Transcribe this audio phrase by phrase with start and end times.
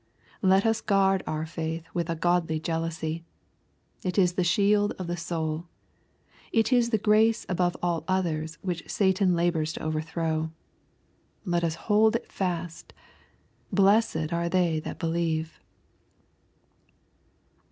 [0.41, 3.23] Let us guard )ur faith with a godly jealousy.
[4.03, 5.67] It is the shield of the Boul.
[6.51, 10.49] It is the grace above all others which Satan la bors to overthrow.
[11.45, 12.93] Let us hold it fast.
[13.71, 15.59] Blessed are they that believe.